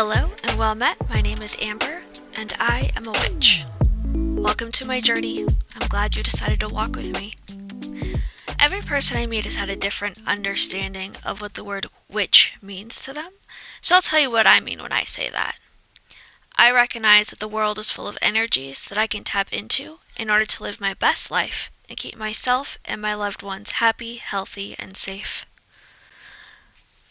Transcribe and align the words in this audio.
Hello 0.00 0.30
and 0.44 0.56
well 0.56 0.76
met. 0.76 0.96
My 1.10 1.20
name 1.20 1.42
is 1.42 1.56
Amber, 1.60 2.04
and 2.36 2.54
I 2.60 2.92
am 2.94 3.08
a 3.08 3.10
witch. 3.10 3.64
Welcome 4.14 4.70
to 4.70 4.86
my 4.86 5.00
journey. 5.00 5.44
I'm 5.74 5.88
glad 5.88 6.14
you 6.14 6.22
decided 6.22 6.60
to 6.60 6.68
walk 6.68 6.94
with 6.94 7.12
me. 7.12 7.34
Every 8.60 8.80
person 8.80 9.16
I 9.16 9.26
meet 9.26 9.42
has 9.42 9.56
had 9.56 9.68
a 9.68 9.74
different 9.74 10.20
understanding 10.24 11.16
of 11.24 11.40
what 11.40 11.54
the 11.54 11.64
word 11.64 11.86
witch 12.08 12.52
means 12.62 13.00
to 13.00 13.12
them, 13.12 13.32
so 13.80 13.96
I'll 13.96 14.02
tell 14.02 14.20
you 14.20 14.30
what 14.30 14.46
I 14.46 14.60
mean 14.60 14.80
when 14.80 14.92
I 14.92 15.02
say 15.02 15.30
that. 15.30 15.58
I 16.54 16.70
recognize 16.70 17.30
that 17.30 17.40
the 17.40 17.48
world 17.48 17.76
is 17.76 17.90
full 17.90 18.06
of 18.06 18.16
energies 18.22 18.84
that 18.84 18.98
I 18.98 19.08
can 19.08 19.24
tap 19.24 19.52
into 19.52 19.98
in 20.14 20.30
order 20.30 20.46
to 20.46 20.62
live 20.62 20.80
my 20.80 20.94
best 20.94 21.28
life 21.28 21.72
and 21.88 21.98
keep 21.98 22.14
myself 22.14 22.78
and 22.84 23.02
my 23.02 23.14
loved 23.14 23.42
ones 23.42 23.72
happy, 23.82 24.18
healthy, 24.18 24.76
and 24.78 24.96
safe. 24.96 25.44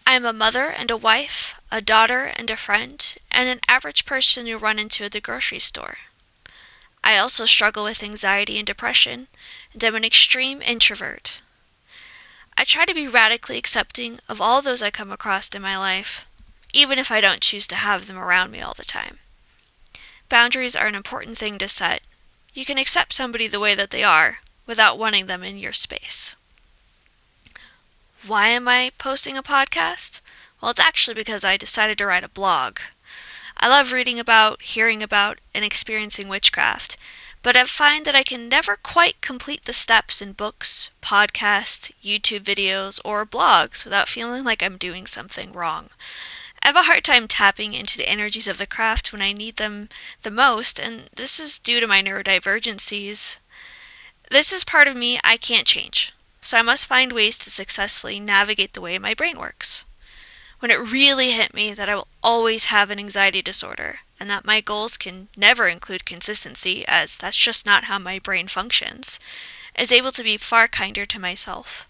I 0.05 0.13
am 0.13 0.23
a 0.23 0.31
mother 0.31 0.69
and 0.69 0.89
a 0.89 0.95
wife, 0.95 1.46
a 1.69 1.81
daughter 1.81 2.25
and 2.25 2.49
a 2.49 2.55
friend, 2.55 3.17
and 3.29 3.49
an 3.49 3.59
average 3.67 4.05
person 4.05 4.47
you 4.47 4.57
run 4.57 4.79
into 4.79 5.03
at 5.03 5.11
the 5.11 5.19
grocery 5.19 5.59
store. 5.59 5.97
I 7.03 7.17
also 7.17 7.45
struggle 7.45 7.83
with 7.83 8.01
anxiety 8.01 8.57
and 8.57 8.65
depression, 8.65 9.27
and 9.73 9.83
am 9.83 9.95
an 9.95 10.05
extreme 10.05 10.61
introvert. 10.61 11.41
I 12.57 12.63
try 12.63 12.85
to 12.85 12.93
be 12.93 13.07
radically 13.07 13.57
accepting 13.57 14.19
of 14.27 14.41
all 14.41 14.61
those 14.61 14.81
I 14.81 14.91
come 14.91 15.11
across 15.11 15.49
in 15.49 15.61
my 15.61 15.77
life, 15.77 16.25
even 16.73 16.97
if 16.97 17.11
I 17.11 17.21
don't 17.21 17.41
choose 17.41 17.67
to 17.67 17.75
have 17.75 18.07
them 18.07 18.17
around 18.17 18.49
me 18.49 18.61
all 18.61 18.73
the 18.73 18.83
time. 18.83 19.19
Boundaries 20.29 20.75
are 20.75 20.87
an 20.87 20.95
important 20.95 21.37
thing 21.37 21.57
to 21.59 21.69
set. 21.69 22.01
You 22.53 22.65
can 22.65 22.77
accept 22.77 23.13
somebody 23.13 23.47
the 23.47 23.59
way 23.59 23.75
that 23.75 23.91
they 23.91 24.03
are 24.03 24.39
without 24.65 24.97
wanting 24.97 25.25
them 25.25 25.43
in 25.43 25.57
your 25.57 25.73
space. 25.73 26.35
Why 28.23 28.47
am 28.47 28.67
I 28.67 28.91
posting 28.97 29.37
a 29.37 29.43
podcast? 29.43 30.21
Well, 30.59 30.71
it's 30.71 30.79
actually 30.79 31.13
because 31.13 31.43
I 31.43 31.55
decided 31.55 31.99
to 31.99 32.07
write 32.07 32.23
a 32.23 32.29
blog. 32.29 32.79
I 33.57 33.67
love 33.67 33.91
reading 33.91 34.19
about, 34.19 34.63
hearing 34.63 35.03
about, 35.03 35.37
and 35.53 35.63
experiencing 35.63 36.27
witchcraft, 36.27 36.97
but 37.43 37.55
I 37.55 37.63
find 37.65 38.05
that 38.05 38.15
I 38.15 38.23
can 38.23 38.49
never 38.49 38.75
quite 38.75 39.21
complete 39.21 39.65
the 39.65 39.71
steps 39.73 40.19
in 40.19 40.33
books, 40.33 40.89
podcasts, 40.99 41.91
YouTube 42.03 42.43
videos, 42.43 42.99
or 43.05 43.23
blogs 43.23 43.83
without 43.83 44.09
feeling 44.09 44.43
like 44.43 44.63
I'm 44.63 44.77
doing 44.77 45.05
something 45.05 45.53
wrong. 45.53 45.91
I 46.63 46.69
have 46.69 46.75
a 46.75 46.83
hard 46.83 47.03
time 47.03 47.27
tapping 47.27 47.75
into 47.75 47.95
the 47.95 48.09
energies 48.09 48.47
of 48.47 48.57
the 48.57 48.65
craft 48.65 49.13
when 49.13 49.21
I 49.21 49.33
need 49.33 49.57
them 49.57 49.89
the 50.23 50.31
most, 50.31 50.79
and 50.79 51.07
this 51.15 51.39
is 51.39 51.59
due 51.59 51.79
to 51.79 51.85
my 51.85 52.01
neurodivergencies. 52.01 53.37
This 54.31 54.51
is 54.51 54.63
part 54.63 54.87
of 54.87 54.95
me 54.95 55.19
I 55.23 55.37
can't 55.37 55.67
change 55.67 56.13
so 56.39 56.57
I 56.57 56.61
must 56.61 56.85
find 56.85 57.11
ways 57.11 57.37
to 57.39 57.51
successfully 57.51 58.19
navigate 58.19 58.73
the 58.73 58.81
way 58.81 58.97
my 58.97 59.13
brain 59.13 59.37
works. 59.37 59.85
When 60.59 60.71
it 60.71 60.79
really 60.79 61.33
hit 61.33 61.53
me 61.53 61.75
that 61.75 61.87
I 61.87 61.93
will 61.93 62.07
always 62.23 62.65
have 62.65 62.89
an 62.89 62.97
anxiety 62.97 63.43
disorder 63.43 63.99
and 64.19 64.27
that 64.31 64.43
my 64.43 64.59
goals 64.59 64.97
can 64.97 65.29
never 65.37 65.67
include 65.67 66.03
consistency, 66.03 66.83
as 66.87 67.15
that's 67.15 67.37
just 67.37 67.65
not 67.65 67.83
how 67.83 67.99
my 67.99 68.17
brain 68.17 68.47
functions, 68.47 69.19
I 69.77 69.81
was 69.81 69.91
able 69.91 70.11
to 70.11 70.23
be 70.23 70.35
far 70.37 70.67
kinder 70.67 71.05
to 71.05 71.19
myself. 71.19 71.87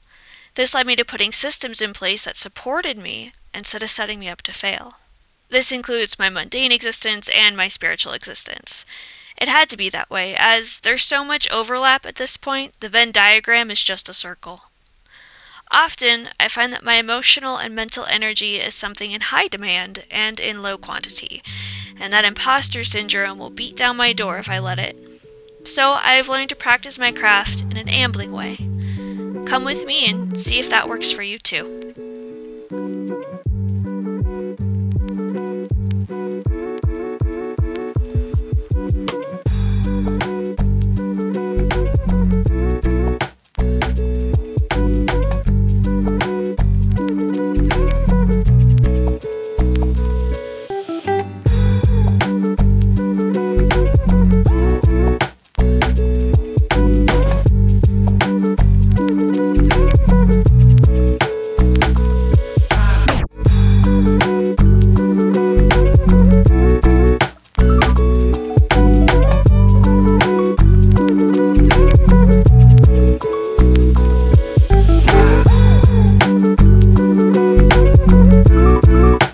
This 0.56 0.74
led 0.74 0.86
me 0.86 0.98
to 0.98 1.06
putting 1.06 1.32
systems 1.32 1.82
in 1.82 1.94
place 1.94 2.24
that 2.24 2.36
supported 2.36 2.98
me 2.98 3.32
instead 3.54 3.84
of 3.84 3.90
setting 3.90 4.20
me 4.20 4.28
up 4.28 4.42
to 4.42 4.52
fail. 4.52 5.00
This 5.48 5.72
includes 5.72 6.20
my 6.20 6.28
mundane 6.28 6.74
existence 6.74 7.30
and 7.30 7.56
my 7.56 7.70
spiritual 7.70 8.12
existence. 8.12 8.86
It 9.38 9.48
had 9.48 9.70
to 9.70 9.78
be 9.78 9.88
that 9.92 10.10
way, 10.10 10.36
as 10.36 10.82
there's 10.82 11.06
so 11.06 11.24
much 11.24 11.48
overlap 11.50 12.06
at 12.06 12.16
this 12.16 12.36
point, 12.36 12.78
the 12.82 12.90
Venn 12.90 13.14
diagram 13.14 13.72
is 13.72 13.82
just 13.82 14.10
a 14.10 14.14
circle. 14.14 14.67
Often, 15.72 16.30
I 16.40 16.48
find 16.48 16.72
that 16.72 16.84
my 16.84 16.96
emotional 16.96 17.58
and 17.58 17.76
mental 17.76 18.06
energy 18.06 18.60
is 18.60 18.74
something 18.74 19.12
in 19.12 19.22
high 19.22 19.48
demand 19.48 20.06
and 20.10 20.40
in 20.40 20.62
low 20.62 20.78
quantity, 20.78 21.44
and 22.00 22.14
that 22.14 22.26
imposter 22.26 22.84
syndrome 22.84 23.38
will 23.38 23.50
beat 23.50 23.76
down 23.76 23.98
my 23.98 24.14
door 24.14 24.38
if 24.38 24.50
I 24.50 24.60
let 24.60 24.80
it. 24.80 24.96
So 25.66 25.94
I've 25.94 26.30
learned 26.30 26.50
to 26.50 26.56
practice 26.56 26.98
my 26.98 27.12
craft 27.12 27.64
in 27.64 27.76
an 27.76 27.90
ambling 27.90 28.32
way. 28.32 28.56
Come 29.46 29.66
with 29.66 29.86
me 29.86 30.10
and 30.10 30.38
see 30.38 30.60
if 30.60 30.70
that 30.70 30.88
works 30.88 31.12
for 31.12 31.24
you 31.24 31.38
too. 31.38 32.17